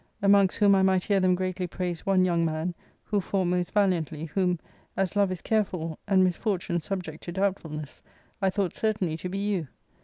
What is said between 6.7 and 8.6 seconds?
subject to doubtfulness, I